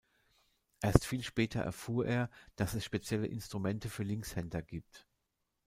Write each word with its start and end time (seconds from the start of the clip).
Erst 0.81 1.05
viel 1.05 1.21
später 1.21 1.59
erfuhr 1.61 2.07
er, 2.07 2.31
dass 2.55 2.73
es 2.73 2.83
spezielle 2.83 3.27
Instrumente 3.27 3.87
für 3.87 4.01
Linkshänder 4.01 4.63
gibt. 4.63 5.05